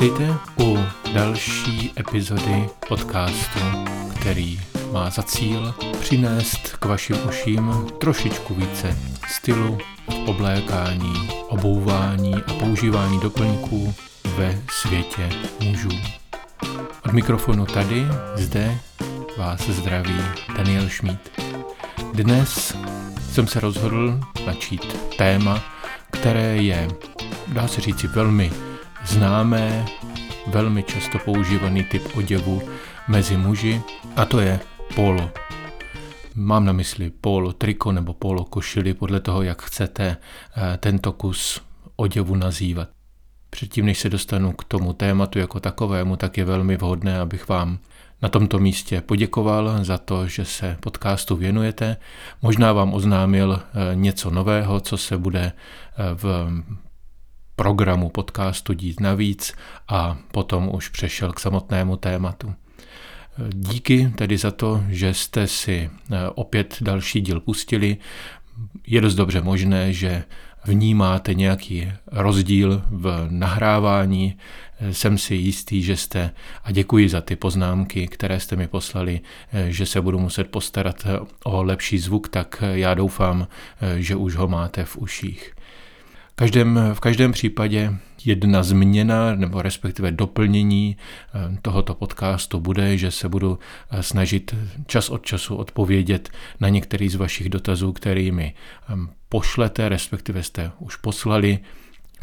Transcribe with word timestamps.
Vítejte 0.00 0.38
u 0.60 0.78
další 1.14 1.92
epizody 1.98 2.68
podcastu, 2.88 3.58
který 4.20 4.60
má 4.92 5.10
za 5.10 5.22
cíl 5.22 5.74
přinést 6.00 6.76
k 6.76 6.84
vašim 6.84 7.16
uším 7.28 7.72
trošičku 7.98 8.54
více 8.54 8.98
stylu, 9.28 9.78
oblékání, 10.26 11.28
obouvání 11.48 12.34
a 12.34 12.52
používání 12.52 13.20
doplňků 13.20 13.94
ve 14.36 14.62
světě 14.70 15.28
mužů. 15.64 15.98
Od 17.04 17.12
mikrofonu 17.12 17.66
tady, 17.66 18.06
zde 18.34 18.78
vás 19.36 19.60
zdraví 19.60 20.20
Daniel 20.56 20.88
Schmid. 20.88 21.40
Dnes 22.12 22.76
jsem 23.32 23.46
se 23.46 23.60
rozhodl 23.60 24.20
načít 24.46 24.96
téma, 25.18 25.62
které 26.10 26.56
je, 26.56 26.88
dá 27.48 27.68
se 27.68 27.80
říci, 27.80 28.08
velmi 28.08 28.65
známé, 29.06 29.86
velmi 30.46 30.82
často 30.82 31.18
používaný 31.18 31.84
typ 31.84 32.16
oděvu 32.16 32.62
mezi 33.08 33.36
muži, 33.36 33.82
a 34.16 34.24
to 34.24 34.40
je 34.40 34.60
polo. 34.94 35.30
Mám 36.34 36.64
na 36.64 36.72
mysli 36.72 37.10
polo 37.10 37.52
triko 37.52 37.92
nebo 37.92 38.14
polo 38.14 38.44
košily, 38.44 38.94
podle 38.94 39.20
toho, 39.20 39.42
jak 39.42 39.62
chcete 39.62 40.16
eh, 40.16 40.78
tento 40.78 41.12
kus 41.12 41.60
oděvu 41.96 42.34
nazývat. 42.34 42.88
Předtím, 43.50 43.86
než 43.86 43.98
se 43.98 44.08
dostanu 44.08 44.52
k 44.52 44.64
tomu 44.64 44.92
tématu 44.92 45.38
jako 45.38 45.60
takovému, 45.60 46.16
tak 46.16 46.38
je 46.38 46.44
velmi 46.44 46.76
vhodné, 46.76 47.20
abych 47.20 47.48
vám 47.48 47.78
na 48.22 48.28
tomto 48.28 48.58
místě 48.58 49.00
poděkoval 49.00 49.84
za 49.84 49.98
to, 49.98 50.26
že 50.26 50.44
se 50.44 50.76
podcastu 50.80 51.36
věnujete. 51.36 51.96
Možná 52.42 52.72
vám 52.72 52.94
oznámil 52.94 53.60
eh, 53.60 53.94
něco 53.94 54.30
nového, 54.30 54.80
co 54.80 54.96
se 54.96 55.18
bude 55.18 55.52
eh, 55.52 56.14
v 56.14 56.50
programu 57.56 58.08
podcastu 58.08 58.72
dít 58.72 59.00
navíc 59.00 59.54
a 59.88 60.18
potom 60.32 60.74
už 60.74 60.88
přešel 60.88 61.32
k 61.32 61.40
samotnému 61.40 61.96
tématu. 61.96 62.54
Díky 63.48 64.12
tedy 64.16 64.38
za 64.38 64.50
to, 64.50 64.84
že 64.88 65.14
jste 65.14 65.46
si 65.46 65.90
eh, 65.90 66.16
opět 66.34 66.76
další 66.80 67.20
díl 67.20 67.40
pustili. 67.40 67.96
Je 68.86 69.00
dost 69.00 69.14
dobře 69.14 69.40
možné, 69.40 69.92
že 69.92 70.24
vnímáte 70.64 71.34
nějaký 71.34 71.92
rozdíl 72.06 72.82
v 72.90 73.26
nahrávání. 73.30 74.36
Jsem 74.90 75.18
si 75.18 75.34
jistý, 75.34 75.82
že 75.82 75.96
jste, 75.96 76.30
a 76.64 76.72
děkuji 76.72 77.08
za 77.08 77.20
ty 77.20 77.36
poznámky, 77.36 78.08
které 78.08 78.40
jste 78.40 78.56
mi 78.56 78.68
poslali, 78.68 79.20
eh, 79.52 79.72
že 79.72 79.86
se 79.86 80.00
budu 80.00 80.18
muset 80.18 80.44
postarat 80.50 81.06
o 81.44 81.62
lepší 81.62 81.98
zvuk, 81.98 82.28
tak 82.28 82.62
já 82.72 82.94
doufám, 82.94 83.48
že 83.96 84.16
už 84.16 84.34
ho 84.36 84.48
máte 84.48 84.84
v 84.84 84.96
uších 84.96 85.55
každém, 86.36 86.80
v 86.94 87.00
každém 87.00 87.32
případě 87.32 87.94
jedna 88.24 88.62
změna 88.62 89.34
nebo 89.34 89.62
respektive 89.62 90.12
doplnění 90.12 90.96
eh, 91.34 91.58
tohoto 91.62 91.94
podcastu 91.94 92.60
bude, 92.60 92.98
že 92.98 93.10
se 93.10 93.28
budu 93.28 93.58
eh, 93.90 94.02
snažit 94.02 94.54
čas 94.86 95.10
od 95.10 95.26
času 95.26 95.56
odpovědět 95.56 96.30
na 96.60 96.68
některý 96.68 97.08
z 97.08 97.14
vašich 97.14 97.48
dotazů, 97.48 97.92
kterými 97.92 98.54
ehm, 98.88 99.08
pošlete, 99.28 99.88
respektive 99.88 100.42
jste 100.42 100.72
už 100.78 100.96
poslali. 100.96 101.58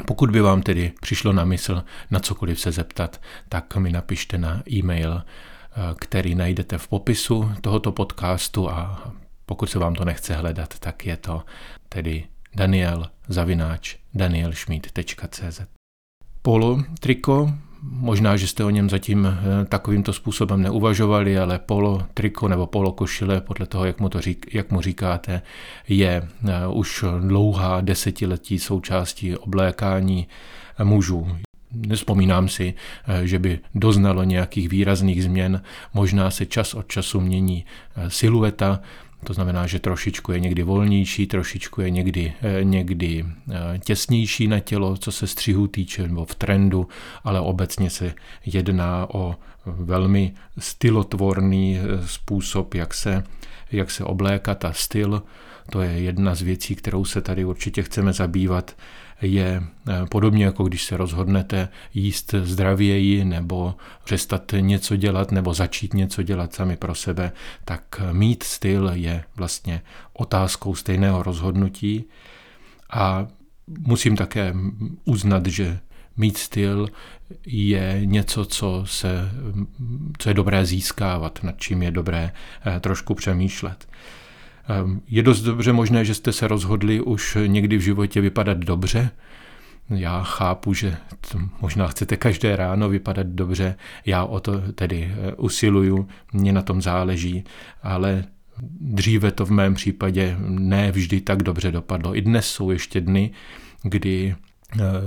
Pokud 0.06 0.30
by 0.30 0.40
vám 0.40 0.62
tedy 0.62 0.92
přišlo 1.00 1.32
na 1.32 1.44
mysl 1.44 1.84
na 2.10 2.20
cokoliv 2.20 2.60
se 2.60 2.72
zeptat, 2.72 3.20
tak 3.48 3.76
mi 3.76 3.92
napište 3.92 4.38
na 4.38 4.62
e-mail, 4.70 5.22
eh, 5.22 5.94
který 6.00 6.34
najdete 6.34 6.78
v 6.78 6.88
popisu 6.88 7.52
tohoto 7.60 7.92
podcastu 7.92 8.70
a 8.70 9.12
pokud 9.46 9.70
se 9.70 9.78
vám 9.78 9.94
to 9.94 10.04
nechce 10.04 10.34
hledat, 10.34 10.78
tak 10.78 11.06
je 11.06 11.16
to 11.16 11.42
tedy 11.88 12.24
daniel 12.54 13.06
zavináč 13.28 13.96
danielschmidt.cz 14.14 15.60
Polo 16.42 16.82
triko, 17.00 17.52
možná, 17.82 18.36
že 18.36 18.46
jste 18.46 18.64
o 18.64 18.70
něm 18.70 18.90
zatím 18.90 19.26
eh, 19.26 19.64
takovýmto 19.64 20.12
způsobem 20.12 20.62
neuvažovali, 20.62 21.38
ale 21.38 21.58
polo 21.58 22.02
triko 22.14 22.48
nebo 22.48 22.66
polo 22.66 22.92
košile, 22.92 23.40
podle 23.40 23.66
toho, 23.66 23.84
jak 23.84 24.00
mu, 24.00 24.08
to 24.08 24.20
řík, 24.20 24.54
jak 24.54 24.70
mu 24.70 24.80
říkáte, 24.80 25.42
je 25.88 26.28
eh, 26.48 26.66
už 26.72 27.04
dlouhá 27.20 27.80
desetiletí 27.80 28.58
součástí 28.58 29.36
oblékání 29.36 30.26
mužů. 30.82 31.36
Nespomínám 31.72 32.48
si, 32.48 32.74
eh, 33.08 33.26
že 33.26 33.38
by 33.38 33.60
doznalo 33.74 34.24
nějakých 34.24 34.68
výrazných 34.68 35.24
změn. 35.24 35.62
Možná 35.94 36.30
se 36.30 36.46
čas 36.46 36.74
od 36.74 36.88
času 36.88 37.20
mění 37.20 37.64
silueta, 38.08 38.80
to 39.24 39.34
znamená, 39.34 39.66
že 39.66 39.78
trošičku 39.78 40.32
je 40.32 40.40
někdy 40.40 40.62
volnější, 40.62 41.26
trošičku 41.26 41.80
je 41.80 41.90
někdy, 41.90 42.32
eh, 42.42 42.64
někdy 42.64 43.24
eh, 43.24 43.78
těsnější 43.78 44.48
na 44.48 44.60
tělo, 44.60 44.96
co 44.96 45.12
se 45.12 45.26
střihu 45.26 45.66
týče, 45.66 46.02
nebo 46.08 46.24
v 46.24 46.34
trendu, 46.34 46.88
ale 47.24 47.40
obecně 47.40 47.90
se 47.90 48.14
jedná 48.46 49.06
o 49.14 49.36
velmi 49.66 50.34
stylotvorný 50.58 51.78
eh, 51.78 52.08
způsob, 52.08 52.74
jak 52.74 52.94
se, 52.94 53.24
jak 53.72 53.90
se 53.90 54.04
oblékat 54.04 54.64
a 54.64 54.72
styl. 54.72 55.22
To 55.70 55.80
je 55.80 55.90
jedna 55.90 56.34
z 56.34 56.42
věcí, 56.42 56.74
kterou 56.74 57.04
se 57.04 57.20
tady 57.20 57.44
určitě 57.44 57.82
chceme 57.82 58.12
zabývat 58.12 58.76
je 59.26 59.62
eh, 59.88 60.06
podobně 60.10 60.44
jako 60.44 60.64
když 60.64 60.84
se 60.84 60.96
rozhodnete 60.96 61.68
jíst 61.94 62.34
zdravěji 62.42 63.24
nebo 63.24 63.74
přestat 64.04 64.52
něco 64.60 64.96
dělat 64.96 65.32
nebo 65.32 65.54
začít 65.54 65.94
něco 65.94 66.22
dělat 66.22 66.54
sami 66.54 66.76
pro 66.76 66.94
sebe, 66.94 67.32
tak 67.64 68.00
mít 68.12 68.42
styl 68.42 68.90
je 68.94 69.24
vlastně 69.36 69.82
otázkou 70.12 70.74
stejného 70.74 71.22
rozhodnutí 71.22 72.04
a 72.90 73.26
musím 73.78 74.16
také 74.16 74.54
uznat, 75.04 75.46
že 75.46 75.78
mít 76.16 76.38
styl 76.38 76.88
je 77.46 78.00
něco, 78.04 78.44
co, 78.44 78.82
se, 78.86 79.30
co 80.18 80.28
je 80.30 80.34
dobré 80.34 80.66
získávat, 80.66 81.38
nad 81.42 81.54
čím 81.58 81.82
je 81.82 81.90
dobré 81.90 82.32
eh, 82.66 82.80
trošku 82.80 83.14
přemýšlet. 83.14 83.88
Ehm, 84.68 85.00
je 85.08 85.22
dost 85.22 85.42
dobře 85.42 85.72
možné, 85.72 86.04
že 86.04 86.14
jste 86.14 86.32
se 86.32 86.48
rozhodli 86.48 87.00
už 87.00 87.38
někdy 87.46 87.76
v 87.76 87.80
životě 87.80 88.20
vypadat 88.20 88.58
dobře. 88.58 89.10
Já 89.90 90.22
chápu, 90.22 90.74
že 90.74 90.96
možná 91.60 91.88
chcete 91.88 92.16
každé 92.16 92.56
ráno 92.56 92.88
vypadat 92.88 93.26
dobře, 93.26 93.76
já 94.06 94.24
o 94.24 94.40
to 94.40 94.62
tedy 94.72 95.14
eh, 95.14 95.34
usiluju, 95.34 96.08
mě 96.32 96.52
na 96.52 96.62
tom 96.62 96.82
záleží, 96.82 97.44
ale 97.82 98.24
dříve 98.80 99.32
to 99.32 99.46
v 99.46 99.50
mém 99.50 99.74
případě 99.74 100.36
ne 100.48 100.92
vždy 100.92 101.20
tak 101.20 101.42
dobře 101.42 101.72
dopadlo. 101.72 102.16
I 102.16 102.20
dnes 102.20 102.46
jsou 102.46 102.70
ještě 102.70 103.00
dny, 103.00 103.30
kdy 103.82 104.34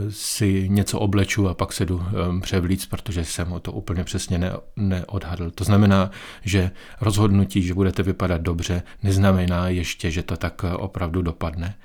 si 0.10 0.70
něco 0.70 1.00
obleču 1.00 1.50
a 1.50 1.54
pak 1.54 1.74
se 1.74 1.86
jdu 1.86 2.04
převlíc, 2.42 2.86
protože 2.86 3.26
jsem 3.26 3.52
o 3.52 3.60
to 3.60 3.72
úplně 3.72 4.04
přesně 4.04 4.38
ne, 4.38 4.52
neodhadl. 4.76 5.52
To 5.52 5.64
znamená, 5.64 6.12
že 6.42 6.72
rozhodnutí, 7.02 7.62
že 7.62 7.74
budete 7.74 8.04
vypadat 8.04 8.42
dobře, 8.42 8.84
neznamená 9.04 9.70
ještě, 9.70 10.12
že 10.12 10.24
to 10.24 10.38
tak 10.38 10.66
opravdu 10.78 11.22
dopadne. 11.22 11.76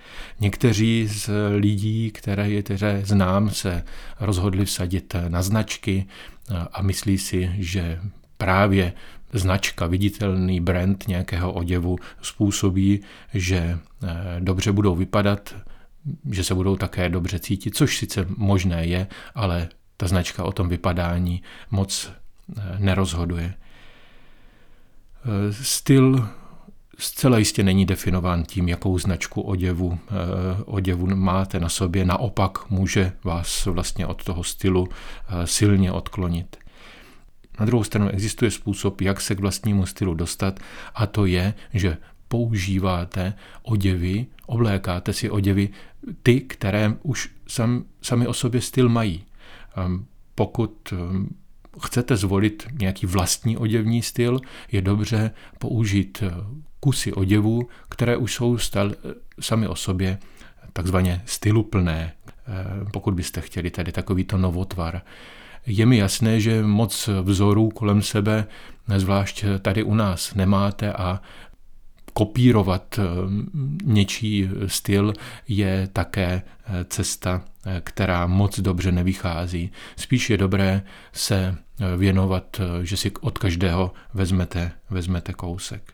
Někteří 0.40 1.08
z 1.08 1.30
lidí, 1.56 2.10
které, 2.10 2.62
které 2.62 3.02
znám, 3.04 3.50
se 3.50 3.84
rozhodli 4.20 4.64
vsadit 4.64 5.16
na 5.28 5.42
značky 5.42 6.06
a 6.72 6.82
myslí 6.82 7.18
si, 7.18 7.50
že 7.58 8.00
právě 8.38 8.92
značka, 9.32 9.86
viditelný 9.86 10.60
brand 10.60 11.08
nějakého 11.08 11.52
oděvu 11.52 11.98
způsobí, 12.22 13.00
že 13.34 13.56
eh, 13.56 14.36
dobře 14.40 14.72
budou 14.72 14.94
vypadat, 14.96 15.54
že 16.30 16.44
se 16.44 16.54
budou 16.54 16.76
také 16.76 17.08
dobře 17.08 17.38
cítit, 17.38 17.76
což 17.76 17.98
sice 17.98 18.26
možné 18.36 18.86
je, 18.86 19.06
ale 19.34 19.68
ta 19.96 20.08
značka 20.08 20.44
o 20.44 20.52
tom 20.52 20.68
vypadání 20.68 21.42
moc 21.70 22.10
eh, 22.58 22.62
nerozhoduje. 22.78 23.54
Eh, 23.54 25.52
styl 25.52 26.28
zcela 26.98 27.38
jistě 27.38 27.62
není 27.62 27.86
definován 27.86 28.44
tím, 28.44 28.68
jakou 28.68 28.98
značku 28.98 29.40
oděvu, 29.40 29.98
eh, 29.98 30.62
oděvu 30.64 31.06
máte 31.06 31.60
na 31.60 31.68
sobě. 31.68 32.04
Naopak 32.04 32.70
může 32.70 33.12
vás 33.24 33.66
vlastně 33.66 34.06
od 34.06 34.24
toho 34.24 34.44
stylu 34.44 34.88
silně 35.44 35.92
odklonit. 35.92 36.56
Na 37.60 37.66
druhou 37.66 37.84
stranu 37.84 38.08
existuje 38.08 38.50
způsob, 38.50 39.00
jak 39.00 39.20
se 39.20 39.34
k 39.34 39.40
vlastnímu 39.40 39.86
stylu 39.86 40.14
dostat, 40.14 40.60
a 40.94 41.06
to 41.06 41.26
je, 41.26 41.54
že 41.74 41.96
používáte 42.28 43.34
oděvy, 43.62 44.26
oblékáte 44.46 45.12
si 45.12 45.30
oděvy 45.30 45.68
ty, 46.22 46.40
které 46.40 46.94
už 47.02 47.30
sam, 47.46 47.84
sami 48.02 48.26
o 48.26 48.34
sobě 48.34 48.60
styl 48.60 48.88
mají. 48.88 49.24
Ehm, 49.76 50.06
pokud 50.34 50.92
ehm, 50.92 51.28
chcete 51.82 52.16
zvolit 52.16 52.66
nějaký 52.72 53.06
vlastní 53.06 53.56
oděvní 53.56 54.02
styl, 54.02 54.40
je 54.72 54.82
dobře 54.82 55.30
použít 55.58 56.22
eh, 56.26 56.30
kusy 56.80 57.12
oděvů, 57.12 57.68
které 57.88 58.16
už 58.16 58.34
jsou 58.34 58.58
stal, 58.58 58.90
eh, 58.90 59.14
sami 59.40 59.68
o 59.68 59.74
sobě 59.74 60.18
takzvaně 60.72 61.22
styluplné, 61.26 62.12
ehm, 62.46 62.86
pokud 62.92 63.14
byste 63.14 63.40
chtěli 63.40 63.70
tady 63.70 63.92
takovýto 63.92 64.38
novotvar. 64.38 65.02
Je 65.66 65.86
mi 65.86 65.96
jasné, 65.96 66.40
že 66.40 66.62
moc 66.62 67.08
vzorů 67.22 67.68
kolem 67.68 68.02
sebe, 68.02 68.46
zvlášť 68.96 69.44
tady 69.62 69.82
u 69.82 69.94
nás, 69.94 70.34
nemáte 70.34 70.92
a 70.92 71.22
kopírovat 72.12 73.00
něčí 73.84 74.48
styl 74.66 75.14
je 75.48 75.88
také 75.92 76.42
cesta, 76.88 77.44
která 77.80 78.26
moc 78.26 78.60
dobře 78.60 78.92
nevychází. 78.92 79.70
Spíš 79.96 80.30
je 80.30 80.36
dobré 80.36 80.82
se 81.12 81.56
věnovat, 81.96 82.60
že 82.82 82.96
si 82.96 83.12
od 83.20 83.38
každého 83.38 83.92
vezmete, 84.14 84.72
vezmete 84.90 85.32
kousek. 85.32 85.92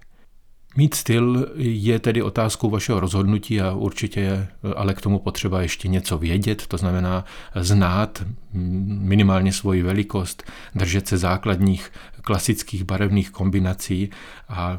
Mít 0.76 0.94
styl 0.94 1.47
je 1.56 1.99
tedy 1.99 2.23
otázkou 2.23 2.70
vašeho 2.70 3.00
rozhodnutí 3.00 3.61
a 3.61 3.73
určitě 3.73 4.20
je 4.20 4.49
ale 4.76 4.94
k 4.94 5.00
tomu 5.00 5.19
potřeba 5.19 5.62
ještě 5.62 5.88
něco 5.88 6.19
vědět, 6.19 6.67
to 6.67 6.76
znamená 6.76 7.25
znát 7.55 8.25
minimálně 8.53 9.53
svoji 9.53 9.82
velikost, 9.82 10.43
držet 10.75 11.09
se 11.09 11.19
základních 11.19 11.93
klasických 12.23 12.85
barevných 12.85 13.31
kombinací 13.31 14.11
a 14.49 14.79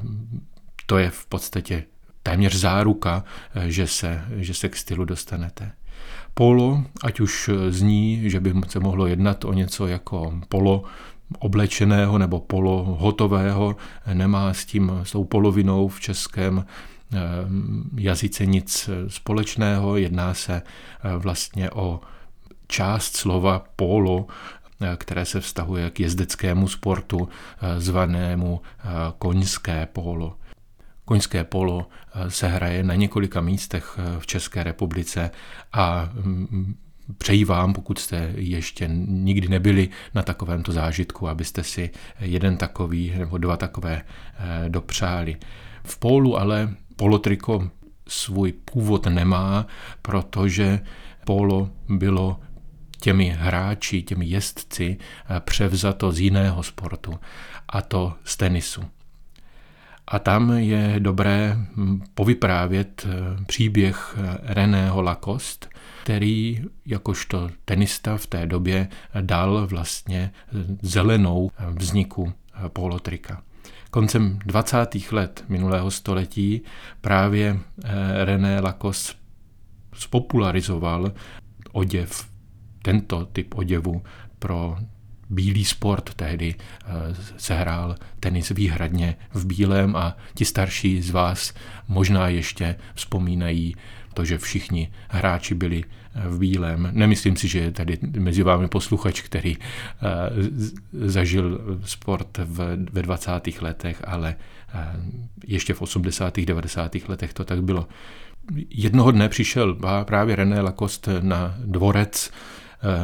to 0.89 0.97
je 0.97 1.09
v 1.09 1.25
podstatě 1.25 1.83
téměř 2.23 2.55
záruka, 2.55 3.23
že 3.65 3.87
se, 3.87 4.25
že 4.35 4.53
se 4.53 4.69
k 4.69 4.75
stylu 4.75 5.05
dostanete. 5.05 5.71
Polo, 6.33 6.83
ať 7.03 7.19
už 7.19 7.49
zní, 7.69 8.29
že 8.29 8.39
by 8.39 8.53
se 8.67 8.79
mohlo 8.79 9.07
jednat 9.07 9.45
o 9.45 9.53
něco 9.53 9.87
jako 9.87 10.41
polo 10.49 10.83
oblečeného 11.39 12.17
nebo 12.17 12.39
polo 12.39 12.97
hotového, 12.99 13.75
nemá 14.13 14.53
s 14.53 14.65
tím, 14.65 14.91
s 15.03 15.11
tou 15.11 15.23
polovinou 15.23 15.87
v 15.87 15.99
českém 15.99 16.65
eh, 16.65 17.17
jazyce 17.97 18.45
nic 18.45 18.89
společného. 19.07 19.97
Jedná 19.97 20.33
se 20.33 20.61
eh, 20.61 21.17
vlastně 21.17 21.71
o 21.71 21.99
část 22.67 23.17
slova 23.17 23.63
polo, 23.75 24.27
eh, 24.81 24.97
které 24.97 25.25
se 25.25 25.39
vztahuje 25.39 25.89
k 25.89 25.99
jezdeckému 25.99 26.67
sportu 26.67 27.29
zvanému 27.77 28.61
koňské 29.17 29.85
polo. 29.85 30.38
Koňské 31.09 31.43
polo 31.43 31.89
se 32.27 32.47
hraje 32.47 32.83
na 32.83 32.95
několika 32.95 33.41
místech 33.41 33.99
v 34.19 34.27
České 34.27 34.63
republice 34.63 35.31
a 35.73 36.09
mm, 36.13 36.75
Přeji 37.17 37.45
vám, 37.45 37.73
pokud 37.73 37.99
jste 37.99 38.31
ještě 38.35 38.89
nikdy 39.07 39.47
nebyli 39.47 39.89
na 40.15 40.21
takovémto 40.23 40.71
zážitku, 40.71 41.27
abyste 41.27 41.63
si 41.63 41.89
jeden 42.19 42.57
takový 42.57 43.13
nebo 43.17 43.37
dva 43.37 43.57
takové 43.57 44.01
eh, 44.01 44.69
dopřáli. 44.69 45.37
V 45.83 45.97
pólu 45.97 46.37
ale 46.37 46.75
polotriko 46.95 47.69
svůj 48.07 48.51
původ 48.51 49.05
nemá, 49.05 49.67
protože 50.01 50.79
polo 51.25 51.69
bylo 51.89 52.39
těmi 53.01 53.29
hráči, 53.29 54.01
těmi 54.01 54.25
jezdci 54.25 54.97
eh, 54.97 55.39
převzato 55.39 56.11
z 56.11 56.19
jiného 56.19 56.63
sportu, 56.63 57.19
a 57.69 57.81
to 57.81 58.13
z 58.23 58.37
tenisu. 58.37 58.98
A 60.11 60.19
tam 60.19 60.51
je 60.51 60.95
dobré 60.99 61.57
hm, 61.57 62.01
povyprávět 62.13 63.07
eh, 63.09 63.43
příběh 63.45 64.17
Reného 64.43 65.01
Lacoste, 65.01 65.67
který 66.03 66.61
jakožto 66.85 67.49
tenista 67.65 68.17
v 68.17 68.27
té 68.27 68.45
době 68.45 68.87
dal 69.21 69.67
vlastně 69.67 70.31
zelenou 70.81 71.51
vzniku 71.77 72.33
polotrika. 72.67 73.41
Koncem 73.91 74.39
20. 74.45 75.11
let 75.11 75.45
minulého 75.49 75.91
století 75.91 76.61
právě 77.01 77.59
eh, 77.83 78.25
René 78.25 78.59
Lacoste 78.59 79.13
spopularizoval 79.93 81.11
oděv, 81.71 82.29
tento 82.81 83.25
typ 83.25 83.55
oděvu 83.57 84.03
pro 84.39 84.77
bílý 85.29 85.65
sport 85.65 86.13
tehdy 86.13 86.55
eh, 86.55 86.89
sehrál 87.37 87.95
tenis 88.19 88.49
výhradně 88.49 89.15
v 89.33 89.45
bílém 89.45 89.95
a 89.95 90.17
ti 90.33 90.45
starší 90.45 91.01
z 91.01 91.11
vás 91.11 91.53
možná 91.87 92.27
ještě 92.27 92.75
vzpomínají 92.93 93.75
to, 94.13 94.25
že 94.25 94.37
všichni 94.37 94.91
hráči 95.09 95.55
byli 95.55 95.83
eh, 95.83 96.29
v 96.29 96.39
bílém. 96.39 96.89
Nemyslím 96.91 97.35
si, 97.35 97.47
že 97.47 97.59
je 97.59 97.71
tady 97.71 97.97
mezi 98.19 98.43
vámi 98.43 98.67
posluchač, 98.67 99.21
který 99.21 99.57
eh, 99.57 99.65
zažil 100.91 101.61
sport 101.85 102.37
ve 102.91 103.01
20. 103.01 103.31
letech, 103.61 104.01
ale 104.07 104.35
ještě 105.47 105.73
v 105.73 105.81
80. 105.81 106.39
90. 106.39 106.95
letech 107.07 107.33
to 107.33 107.45
tak 107.45 107.63
bylo. 107.63 107.87
Jednoho 108.69 109.11
dne 109.11 109.29
přišel 109.29 109.77
právě 110.03 110.35
René 110.35 110.61
Lacoste 110.61 111.21
na 111.21 111.55
dvorec 111.65 112.31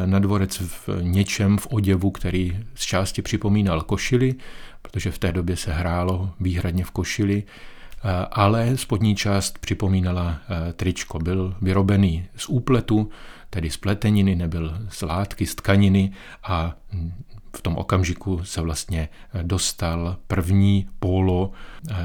na 0.06 0.20
dvorec 0.20 0.58
v 0.58 0.90
něčem 1.02 1.58
v 1.58 1.68
oděvu, 1.70 2.12
který 2.12 2.60
z 2.76 2.82
části 2.82 3.22
připomínal 3.22 3.82
košily, 3.82 4.36
protože 4.82 5.12
v 5.12 5.18
té 5.18 5.32
době 5.32 5.58
se 5.58 5.74
hrálo 5.74 6.30
výhradně 6.40 6.84
v 6.84 6.92
košili, 6.92 7.44
eh, 7.44 8.26
ale 8.32 8.78
spodní 8.78 9.16
část 9.16 9.60
připomínala 9.60 10.38
eh, 10.38 10.74
tričko. 10.74 11.20
Byl 11.20 11.56
vyrobený 11.62 12.26
z 12.36 12.50
úpletu, 12.50 13.10
tedy 13.50 13.70
z 13.70 13.78
pleteniny, 13.78 14.36
nebyl 14.36 14.78
z 14.90 15.02
látky, 15.02 15.46
z 15.46 15.56
tkaniny 15.56 16.12
a 16.44 16.76
hm, 16.94 17.14
v 17.58 17.62
tom 17.62 17.78
okamžiku 17.78 18.44
se 18.44 18.62
vlastně 18.62 19.10
dostal 19.44 20.18
první 20.28 20.88
polo 21.00 21.52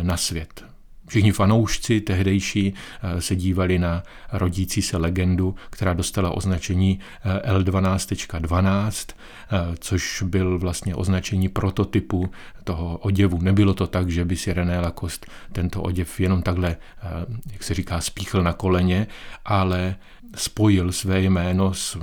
na 0.02 0.16
svět. 0.16 0.64
Všichni 1.10 1.32
fanoušci 1.32 2.00
tehdejší 2.00 2.74
eh, 3.02 3.20
se 3.20 3.36
dívali 3.36 3.78
na 3.78 4.02
rodící 4.32 4.82
se 4.82 4.96
legendu, 4.96 5.54
která 5.70 5.94
dostala 5.94 6.30
označení 6.30 7.00
L12.12, 7.44 8.40
,12, 8.40 9.14
eh, 9.52 9.76
což 9.78 10.22
byl 10.26 10.58
vlastně 10.58 10.94
označení 10.94 11.48
prototypu 11.48 12.30
toho 12.64 12.98
oděvu. 12.98 13.42
Nebylo 13.42 13.74
to 13.74 13.86
tak, 13.86 14.10
že 14.10 14.24
by 14.24 14.36
si 14.36 14.52
René 14.52 14.80
Lacoste 14.80 15.26
tento 15.52 15.82
oděv 15.82 16.20
jenom 16.20 16.42
takhle, 16.42 16.76
eh, 17.02 17.06
jak 17.52 17.62
se 17.62 17.74
říká, 17.74 18.00
spíchl 18.00 18.42
na 18.42 18.52
koleně, 18.52 19.06
ale 19.44 19.96
spojil 20.34 20.92
své 20.92 21.20
jméno 21.20 21.74
s 21.74 21.98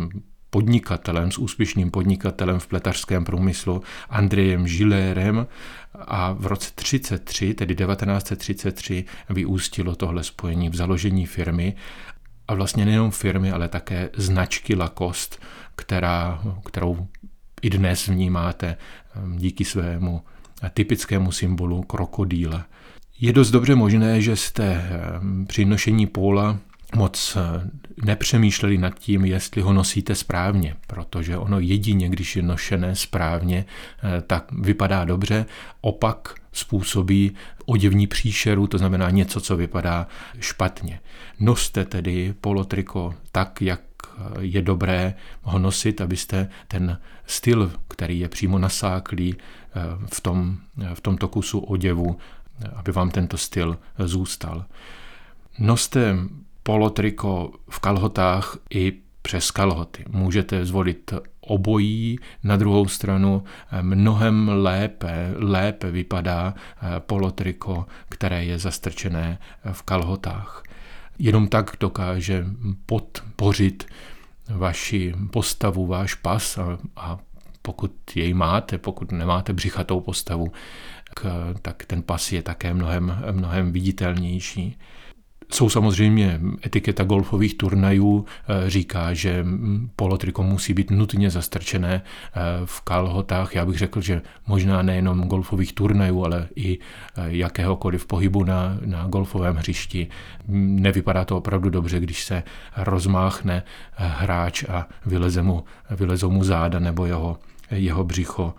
podnikatelem, 0.57 1.31
s 1.31 1.37
úspěšným 1.37 1.91
podnikatelem 1.91 2.59
v 2.59 2.67
pletařském 2.67 3.25
průmyslu 3.25 3.81
Andrejem 4.09 4.67
Žilérem 4.67 5.47
a 5.93 6.33
v 6.33 6.45
roce 6.45 6.71
33, 6.75 7.53
tedy 7.53 7.75
1933, 7.75 9.05
vyústilo 9.29 9.95
tohle 9.95 10.23
spojení 10.23 10.69
v 10.69 10.75
založení 10.75 11.25
firmy 11.25 11.75
a 12.47 12.53
vlastně 12.53 12.85
nejenom 12.85 13.11
firmy, 13.11 13.51
ale 13.51 13.67
také 13.67 14.09
značky 14.15 14.75
Lacoste, 14.75 15.37
která, 15.75 16.41
kterou 16.65 17.07
i 17.61 17.69
dnes 17.69 18.07
vnímáte 18.07 18.77
ehm, 19.15 19.37
díky 19.37 19.65
svému 19.65 20.21
typickému 20.73 21.31
symbolu 21.31 21.81
krokodýla. 21.83 22.65
Je 23.19 23.33
dost 23.33 23.51
dobře 23.51 23.75
možné, 23.75 24.21
že 24.21 24.35
jste 24.35 24.65
ehm, 24.65 25.45
při 25.45 25.65
nošení 25.65 26.07
póla 26.07 26.57
moc 26.95 27.37
eh, 27.37 27.69
nepřemýšleli 28.05 28.77
nad 28.77 28.99
tím, 28.99 29.25
jestli 29.25 29.61
ho 29.61 29.73
nosíte 29.73 30.15
správně, 30.15 30.75
protože 30.87 31.37
ono 31.37 31.59
jedině, 31.59 32.09
když 32.09 32.35
je 32.35 32.41
nošené 32.41 32.95
správně, 32.95 33.65
eh, 33.65 34.21
tak 34.21 34.51
vypadá 34.51 35.05
dobře, 35.05 35.45
opak 35.81 36.35
způsobí 36.51 37.31
oděvní 37.65 38.07
příšeru, 38.07 38.67
to 38.67 38.77
znamená 38.77 39.09
něco, 39.09 39.41
co 39.41 39.57
vypadá 39.57 40.07
špatně. 40.39 40.99
Noste 41.39 41.85
tedy 41.85 42.33
polotriko 42.41 43.15
tak, 43.31 43.61
jak 43.61 43.81
eh, 43.81 44.21
je 44.39 44.61
dobré 44.61 45.13
ho 45.41 45.59
nosit, 45.59 46.01
abyste 46.01 46.49
ten 46.67 46.99
styl, 47.25 47.71
který 47.87 48.19
je 48.19 48.29
přímo 48.29 48.59
nasáklý 48.59 49.35
v, 50.13 50.21
tom, 50.21 50.57
v 50.93 51.01
tomto 51.01 51.27
kusu 51.27 51.59
oděvu, 51.59 52.17
aby 52.75 52.91
vám 52.91 53.11
tento 53.11 53.37
styl 53.37 53.77
zůstal. 53.99 54.65
Noste 55.59 56.15
polotriko 56.67 57.51
v 57.69 57.79
kalhotách 57.79 58.57
i 58.69 58.93
přes 59.21 59.51
kalhoty. 59.51 60.05
Můžete 60.09 60.65
zvolit 60.65 61.13
obojí, 61.41 62.19
na 62.43 62.57
druhou 62.57 62.87
stranu 62.87 63.43
eh, 63.71 63.81
mnohem 63.81 64.49
lépe, 64.49 65.33
lépe 65.35 65.91
vypadá 65.91 66.53
eh, 66.55 66.99
polotriko, 66.99 67.85
které 68.09 68.45
je 68.45 68.59
zastrčené 68.59 69.39
eh, 69.39 69.73
v 69.73 69.81
kalhotách. 69.83 70.63
Jenom 71.19 71.47
tak 71.47 71.71
dokáže 71.79 72.45
podpořit 72.85 73.87
vaši 74.49 75.13
postavu, 75.31 75.87
váš 75.87 76.13
pas 76.15 76.57
a, 76.57 76.77
a 76.95 77.17
pokud 77.61 77.91
jej 78.15 78.33
máte, 78.33 78.77
pokud 78.77 79.11
nemáte 79.11 79.53
břichatou 79.53 80.01
postavu, 80.01 80.51
tak 81.61 81.85
ten 81.85 82.03
pas 82.03 82.31
je 82.31 82.41
také 82.43 82.73
mnohem, 82.73 83.23
mnohem 83.31 83.71
viditelnější. 83.71 84.77
Jsou 85.51 85.69
samozřejmě 85.69 86.39
etiketa 86.65 87.03
golfových 87.03 87.57
turnajů 87.57 88.25
eh, 88.25 88.69
říká, 88.69 89.13
že 89.13 89.45
polotriko 89.95 90.43
musí 90.43 90.73
být 90.73 90.91
nutně 90.91 91.29
zastrčené 91.29 92.01
eh, 92.01 92.41
v 92.65 92.81
kalhotách. 92.81 93.55
Já 93.55 93.65
bych 93.65 93.77
řekl, 93.77 94.01
že 94.01 94.21
možná 94.47 94.81
nejenom 94.81 95.21
golfových 95.21 95.73
turnajů, 95.73 96.25
ale 96.25 96.47
i 96.55 96.77
eh, 96.77 97.23
jakéhokoliv 97.27 98.05
pohybu 98.05 98.43
na, 98.43 98.77
na 98.85 99.07
golfovém 99.07 99.55
hřišti. 99.55 100.07
Nevypadá 100.47 101.25
to 101.25 101.37
opravdu 101.37 101.69
dobře, 101.69 101.99
když 101.99 102.23
se 102.23 102.43
rozmáchne 102.77 103.63
hráč 103.95 104.63
a 104.63 104.87
vyleze 105.05 105.41
mu, 105.41 105.63
vylezou 105.89 106.31
mu 106.31 106.43
záda 106.43 106.79
nebo 106.79 107.05
jeho, 107.05 107.37
jeho 107.71 108.03
břicho 108.03 108.53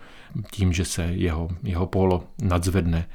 tím, 0.51 0.73
že 0.73 0.85
se 0.85 1.03
jeho, 1.03 1.49
jeho 1.63 1.85
polo 1.87 2.23
nadzvedne 2.41 3.05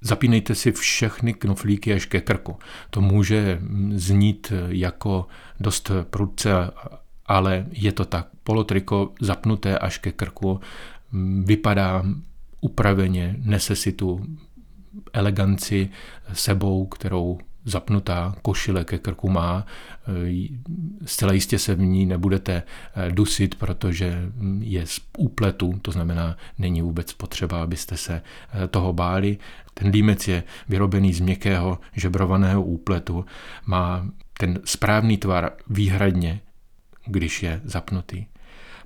Zapínejte 0.00 0.54
si 0.54 0.72
všechny 0.72 1.34
knoflíky 1.34 1.92
až 1.92 2.06
ke 2.06 2.20
krku. 2.20 2.56
To 2.90 3.00
může 3.00 3.60
znít 3.90 4.52
jako 4.68 5.26
dost 5.60 5.90
prudce, 6.10 6.50
ale 7.26 7.66
je 7.72 7.92
to 7.92 8.04
tak. 8.04 8.28
Polotriko 8.44 9.12
zapnuté 9.20 9.78
až 9.78 9.98
ke 9.98 10.12
krku 10.12 10.60
vypadá 11.44 12.04
upraveně, 12.60 13.36
nese 13.38 13.76
si 13.76 13.92
tu 13.92 14.26
eleganci 15.12 15.88
sebou, 16.32 16.86
kterou 16.86 17.38
zapnutá 17.68 18.34
košile 18.42 18.84
ke 18.84 18.98
krku 18.98 19.30
má. 19.30 19.66
Zcela 21.04 21.32
jistě 21.32 21.58
se 21.58 21.74
v 21.74 21.80
ní 21.80 22.06
nebudete 22.06 22.62
dusit, 23.10 23.54
protože 23.54 24.22
je 24.60 24.86
z 24.86 25.00
úpletu, 25.18 25.78
to 25.82 25.90
znamená, 25.92 26.36
není 26.58 26.82
vůbec 26.82 27.12
potřeba, 27.12 27.62
abyste 27.62 27.96
se 27.96 28.22
toho 28.70 28.92
báli. 28.92 29.38
Ten 29.74 29.88
límec 29.88 30.28
je 30.28 30.42
vyrobený 30.68 31.12
z 31.12 31.20
měkkého 31.20 31.78
žebrovaného 31.92 32.62
úpletu, 32.62 33.24
má 33.66 34.08
ten 34.38 34.60
správný 34.64 35.16
tvar 35.16 35.52
výhradně, 35.70 36.40
když 37.06 37.42
je 37.42 37.60
zapnutý. 37.64 38.26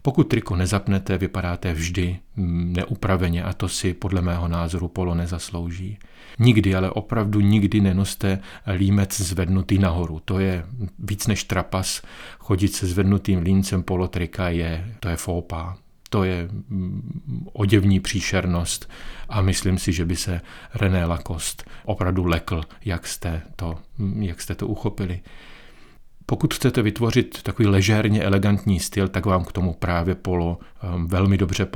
Pokud 0.02 0.24
triko 0.24 0.56
nezapnete, 0.56 1.18
vypadáte 1.18 1.72
vždy 1.72 2.18
neupraveně 2.36 3.42
a 3.42 3.52
to 3.52 3.68
si 3.68 3.94
podle 3.94 4.22
mého 4.22 4.48
názoru 4.48 4.88
polo 4.88 5.14
nezaslouží. 5.14 5.98
Nikdy, 6.38 6.74
ale 6.74 6.90
opravdu 6.90 7.40
nikdy 7.40 7.80
nenoste 7.80 8.38
límec 8.76 9.20
zvednutý 9.20 9.78
nahoru. 9.78 10.20
To 10.24 10.38
je 10.38 10.64
víc 10.98 11.26
než 11.26 11.44
trapas. 11.44 12.02
Chodit 12.38 12.68
se 12.68 12.86
zvednutým 12.86 13.38
límcem 13.38 13.82
polotrika 13.82 14.48
je, 14.48 14.94
to 15.00 15.08
je 15.08 15.16
fópa. 15.16 15.76
To 16.10 16.24
je 16.24 16.48
mm, 16.68 17.46
oděvní 17.52 18.00
příšernost 18.00 18.90
a 19.28 19.40
myslím 19.40 19.78
si, 19.78 19.92
že 19.92 20.04
by 20.04 20.16
se 20.16 20.40
René 20.74 21.04
Lacoste 21.06 21.64
opravdu 21.84 22.24
lekl, 22.24 22.60
jak 22.84 23.06
jste 23.06 23.42
to, 23.56 23.78
jak 24.18 24.40
jste 24.40 24.54
to 24.54 24.66
uchopili. 24.66 25.20
Pokud 26.26 26.54
chcete 26.54 26.82
vytvořit 26.82 27.42
takový 27.42 27.68
ležérně 27.68 28.22
elegantní 28.22 28.80
styl, 28.80 29.08
tak 29.08 29.26
vám 29.26 29.44
k 29.44 29.52
tomu 29.52 29.74
právě 29.74 30.14
polo 30.14 30.58
um, 30.94 31.06
velmi 31.06 31.38
dobře 31.38 31.68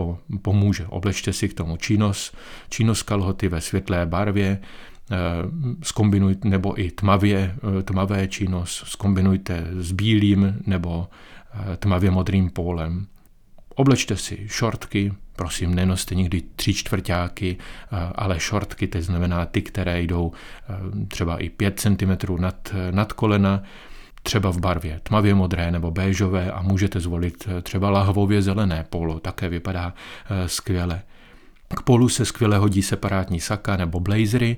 pomůže. 0.43 0.87
Oblečte 0.87 1.33
si 1.33 1.49
k 1.49 1.55
tomu 1.55 1.77
čínos, 1.77 2.33
čínos 2.69 3.03
kalhoty 3.03 3.49
ve 3.49 3.61
světlé 3.61 4.07
barvě, 4.07 4.59
skombinujte, 5.83 6.49
uh, 6.49 6.51
nebo 6.51 6.81
i 6.81 6.91
tmavě, 6.91 7.55
uh, 7.63 7.83
tmavé 7.83 8.29
čínos, 8.29 8.85
skombinujte 8.87 9.67
s 9.79 9.93
bílým 9.93 10.63
nebo 10.67 10.99
uh, 10.99 11.77
tmavě 11.77 12.11
modrým 12.11 12.51
pólem. 12.51 13.07
Oblečte 13.75 14.17
si 14.17 14.45
šortky, 14.47 15.13
prosím, 15.37 15.75
nenoste 15.75 16.15
nikdy 16.15 16.43
tři 16.57 16.75
čtvrtáky, 16.75 17.57
ale 18.15 18.41
šortky, 18.41 18.87
to 18.87 19.03
znamená 19.03 19.47
ty, 19.47 19.63
které 19.63 20.03
jdou 20.03 20.33
třeba 21.09 21.39
i 21.39 21.49
5 21.49 21.81
cm 21.81 22.37
nad, 22.39 22.75
nad 22.91 23.13
kolena, 23.13 23.63
třeba 24.27 24.51
v 24.51 24.59
barvě 24.59 25.01
tmavě 25.03 25.35
modré 25.35 25.71
nebo 25.71 25.91
béžové 25.91 26.53
a 26.53 26.63
můžete 26.63 27.01
zvolit 27.01 27.49
eh, 27.49 27.63
třeba 27.63 27.91
lahvově 27.91 28.43
zelené 28.43 28.87
polo, 28.91 29.21
také 29.21 29.49
vypadá 29.49 29.95
eh, 29.95 30.49
skvěle. 30.49 31.03
K 31.69 31.83
polu 31.83 32.09
se 32.09 32.25
skvěle 32.25 32.59
hodí 32.59 32.83
separátní 32.83 33.41
saka 33.41 33.77
nebo 33.77 34.01
blazery, 34.01 34.57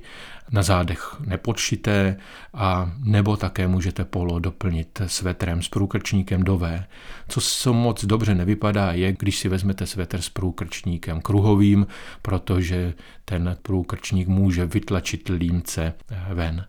na 0.51 0.63
zádech 0.63 1.15
nepodšité 1.25 2.17
a 2.53 2.91
nebo 3.03 3.37
také 3.37 3.67
můžete 3.67 4.05
polo 4.05 4.39
doplnit 4.39 5.01
svetrem 5.05 5.61
s 5.61 5.69
průkrčníkem 5.69 6.43
do 6.43 6.57
V. 6.57 6.83
Co 7.27 7.41
se 7.41 7.71
moc 7.71 8.05
dobře 8.05 8.35
nevypadá 8.35 8.91
je, 8.91 9.13
když 9.19 9.37
si 9.39 9.49
vezmete 9.49 9.85
svetr 9.85 10.21
s 10.21 10.29
průkrčníkem 10.29 11.21
kruhovým, 11.21 11.87
protože 12.21 12.93
ten 13.25 13.57
průkrčník 13.61 14.27
může 14.27 14.65
vytlačit 14.65 15.29
límce 15.29 15.93
eh, 16.11 16.33
ven. 16.33 16.65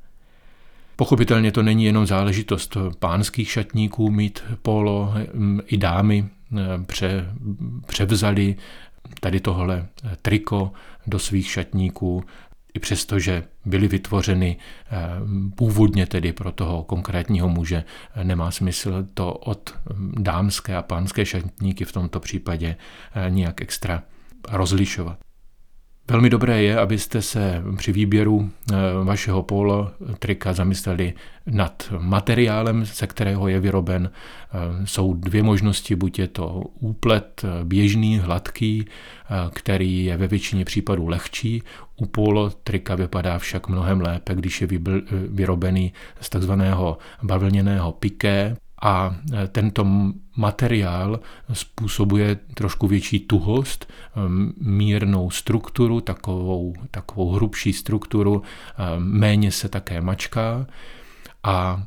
Pochopitelně 1.01 1.53
to 1.53 1.63
není 1.63 1.85
jenom 1.85 2.07
záležitost 2.07 2.77
pánských 2.99 3.51
šatníků 3.51 4.11
mít 4.11 4.45
polo, 4.63 5.15
i 5.67 5.77
dámy 5.77 6.29
eh, 6.29 6.59
pře, 6.87 7.27
převzali 7.87 8.57
tady 9.21 9.41
tohle 9.41 9.87
triko 10.23 10.73
do 11.07 11.19
svých 11.19 11.51
šatníků, 11.51 12.25
i 12.75 12.79
přesto, 12.79 13.19
že 13.19 13.45
byly 13.65 13.89
vytvořeny 13.89 14.57
eh, 14.57 14.97
původně 15.55 16.07
tedy 16.07 16.33
pro 16.33 16.53
toho 16.53 16.83
konkrétního 16.83 17.49
muže, 17.49 17.85
nemá 18.23 18.51
smysl 18.51 19.07
to 19.15 19.33
od 19.33 19.75
dámské 20.13 20.77
a 20.77 20.83
pánské 20.83 21.27
šatníky 21.27 21.85
v 21.85 21.93
tomto 21.93 22.21
případě 22.21 22.77
eh, 23.15 23.31
nějak 23.31 23.61
extra 23.61 24.03
rozlišovat. 24.49 25.19
Velmi 26.11 26.31
dobré 26.31 26.63
je, 26.63 26.79
abyste 26.79 27.23
se 27.23 27.63
při 27.77 27.93
výběru 27.93 28.51
eh, 28.51 28.75
vašeho 29.05 29.43
polo 29.43 29.91
trika 30.19 30.53
zamysleli 30.53 31.15
nad 31.47 31.93
materiálem, 31.99 32.85
ze 32.85 33.07
kterého 33.07 33.49
je 33.49 33.61
vyroben. 33.61 34.11
Eh, 34.11 34.87
jsou 34.87 35.15
dvě 35.15 35.43
možnosti, 35.43 35.95
buď 35.95 36.19
je 36.19 36.29
to 36.29 36.65
úplet 36.81 37.45
eh, 37.45 37.65
běžný, 37.65 38.19
hladký, 38.19 38.85
který 39.53 40.05
je 40.05 40.17
ve 40.17 40.27
většině 40.27 40.65
případů 40.65 41.09
lehčí. 41.09 41.63
U 41.97 42.07
polo 42.07 42.51
trika 42.51 42.95
vypadá 42.95 43.39
však 43.39 43.69
mnohem 43.69 44.01
lépe, 44.01 44.35
když 44.35 44.61
je 44.61 44.69
vyrobený 45.29 45.93
z 46.21 46.29
takzvaného 46.29 46.99
bavlněného 47.23 47.93
piké, 47.93 48.57
a 48.81 49.17
e, 49.33 49.49
tento 49.49 49.87
materiál 50.37 51.21
způsobuje 51.53 52.39
trošku 52.55 52.87
větší 52.87 53.21
tuhost, 53.21 53.87
e, 53.89 54.21
mírnou 54.61 55.31
strukturu, 55.31 56.01
takovou, 56.01 56.75
takovou 56.91 57.31
hrubší 57.31 57.73
strukturu, 57.73 58.43
e, 58.43 59.01
méně 59.01 59.53
se 59.53 59.69
také 59.69 60.01
mačká. 60.01 60.67
A 61.43 61.83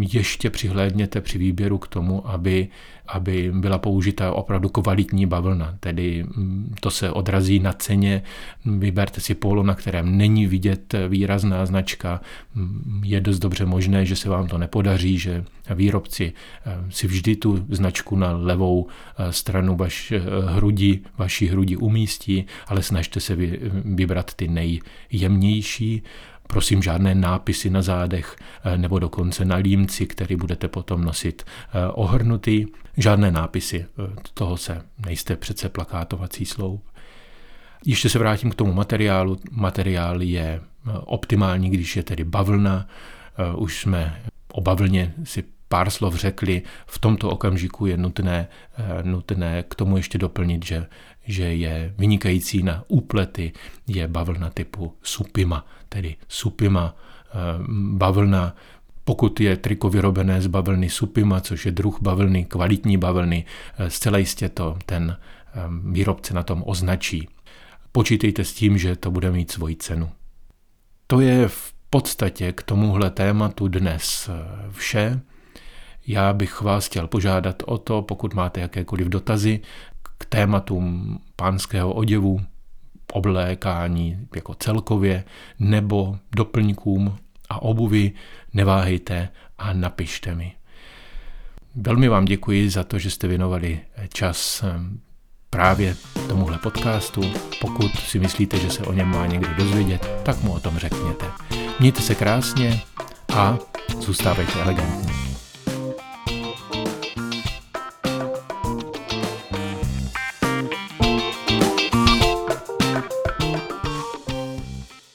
ještě 0.00 0.50
přihlédněte 0.50 1.20
při 1.20 1.38
výběru 1.38 1.78
k 1.78 1.88
tomu, 1.88 2.28
aby, 2.28 2.68
aby 3.06 3.52
byla 3.54 3.78
použita 3.78 4.32
opravdu 4.32 4.68
kvalitní 4.68 5.26
bavlna, 5.26 5.76
tedy 5.80 6.24
mm, 6.24 6.74
to 6.80 6.90
se 6.90 7.10
odrazí 7.10 7.58
na 7.60 7.72
ceně, 7.72 8.22
vyberte 8.64 9.20
si 9.20 9.34
polo, 9.34 9.62
na 9.62 9.74
kterém 9.74 10.16
není 10.16 10.46
vidět 10.46 10.94
výrazná 11.08 11.66
značka, 11.66 12.20
mm, 12.54 13.02
je 13.04 13.20
dost 13.20 13.38
dobře 13.38 13.66
možné, 13.66 14.06
že 14.06 14.16
se 14.16 14.28
vám 14.28 14.48
to 14.48 14.58
nepodaří, 14.58 15.18
že 15.18 15.44
výrobci 15.74 16.32
eh, 16.66 16.76
si 16.90 17.06
vždy 17.06 17.36
tu 17.36 17.66
značku 17.70 18.16
na 18.16 18.32
levou 18.32 18.86
eh, 18.86 19.32
stranu 19.32 19.76
vaš 19.76 20.12
eh, 20.12 20.20
hrudi, 20.46 21.00
vaší 21.18 21.46
hrudi 21.46 21.76
umístí, 21.76 22.46
ale 22.66 22.82
snažte 22.82 23.20
se 23.20 23.36
vybrat 23.84 24.34
ty 24.34 24.48
nejjemnější, 24.48 26.02
Prosím, 26.50 26.82
žádné 26.82 27.14
nápisy 27.14 27.70
na 27.70 27.82
zádech 27.82 28.36
eh, 28.64 28.78
nebo 28.78 28.98
dokonce 28.98 29.44
na 29.44 29.56
límci, 29.56 30.06
který 30.06 30.36
budete 30.36 30.68
potom 30.68 31.04
nosit 31.04 31.42
eh, 31.42 31.88
ohrnutý. 31.88 32.66
Žádné 32.96 33.30
nápisy, 33.30 33.86
eh, 33.86 34.12
toho 34.34 34.56
se 34.56 34.82
nejste 35.06 35.36
přece 35.36 35.68
plakátovací 35.68 36.44
sloup. 36.44 36.84
Ještě 37.84 38.08
se 38.08 38.18
vrátím 38.18 38.50
k 38.50 38.54
tomu 38.54 38.72
materiálu. 38.72 39.38
Materiál 39.50 40.22
je 40.22 40.60
optimální, 41.00 41.70
když 41.70 41.96
je 41.96 42.02
tedy 42.02 42.24
bavlna. 42.24 42.88
Už 43.56 43.80
jsme 43.80 44.22
o 44.52 44.60
bavlně 44.60 45.14
si 45.24 45.44
pár 45.68 45.90
slov 45.90 46.14
řekli, 46.14 46.62
v 46.86 46.98
tomto 46.98 47.30
okamžiku 47.30 47.86
je 47.86 47.96
nutné, 47.96 48.48
nutné 49.02 49.64
k 49.68 49.74
tomu 49.74 49.96
ještě 49.96 50.18
doplnit, 50.18 50.64
že 50.64 50.86
že 51.28 51.54
je 51.54 51.94
vynikající 51.98 52.62
na 52.62 52.84
úplety, 52.88 53.52
je 53.86 54.08
bavlna 54.08 54.50
typu 54.50 54.94
supima, 55.02 55.66
tedy 55.88 56.16
supima 56.28 56.96
eh, 56.96 57.34
bavlna, 57.92 58.56
pokud 59.04 59.40
je 59.40 59.56
triko 59.56 59.90
vyrobené 59.90 60.42
z 60.42 60.46
bavlny 60.46 60.90
supima, 60.90 61.40
což 61.40 61.66
je 61.66 61.72
druh 61.72 61.98
bavlny, 62.02 62.44
kvalitní 62.44 62.96
bavlny, 62.96 63.44
eh, 63.78 63.90
zcela 63.90 64.18
jistě 64.18 64.48
to 64.48 64.78
ten 64.86 65.16
eh, 65.20 65.60
výrobce 65.92 66.34
na 66.34 66.42
tom 66.42 66.62
označí. 66.66 67.28
Počítejte 67.92 68.44
s 68.44 68.52
tím, 68.52 68.78
že 68.78 68.96
to 68.96 69.10
bude 69.10 69.30
mít 69.30 69.50
svoji 69.50 69.76
cenu. 69.76 70.10
To 71.06 71.20
je 71.20 71.48
v 71.48 71.72
podstatě 71.90 72.52
k 72.52 72.62
tomuhle 72.62 73.10
tématu 73.10 73.68
dnes 73.68 74.30
vše. 74.70 75.20
Já 76.08 76.32
bych 76.32 76.60
vás 76.60 76.86
chtěl 76.86 77.06
požádat 77.06 77.62
o 77.66 77.78
to, 77.78 78.02
pokud 78.02 78.34
máte 78.34 78.60
jakékoliv 78.60 79.08
dotazy, 79.08 79.60
k 80.18 80.24
tématům 80.24 81.18
pánského 81.36 81.92
oděvu, 81.92 82.40
oblékání 83.12 84.28
jako 84.34 84.54
celkově, 84.54 85.24
nebo 85.58 86.18
doplňkům 86.36 87.16
a 87.48 87.62
obuvy, 87.62 88.12
neváhejte 88.54 89.28
a 89.58 89.72
napište 89.72 90.34
mi. 90.34 90.52
Velmi 91.74 92.08
vám 92.08 92.24
děkuji 92.24 92.70
za 92.70 92.84
to, 92.84 92.98
že 92.98 93.10
jste 93.10 93.28
věnovali 93.28 93.80
čas 94.12 94.62
ehm, 94.62 95.00
právě 95.50 95.96
tomuhle 96.28 96.58
podcastu. 96.58 97.22
Pokud 97.60 97.94
si 97.94 98.18
myslíte, 98.18 98.58
že 98.58 98.70
se 98.70 98.82
o 98.82 98.92
něm 98.92 99.08
má 99.08 99.26
někdo 99.26 99.54
dozvědět, 99.54 100.10
tak 100.22 100.42
mu 100.42 100.52
o 100.52 100.60
tom 100.60 100.78
řekněte. 100.78 101.26
Mějte 101.80 102.00
se 102.00 102.14
krásně 102.14 102.80
a 103.34 103.58
zůstávejte 104.00 104.62
elegantní. 104.62 105.27